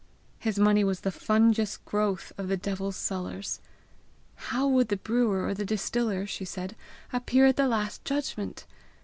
[0.39, 3.59] His money was the fungous growth of the devil's cellars.
[4.49, 6.75] How would the brewer or the distiller, she said,
[7.13, 8.65] appear at the last judgment!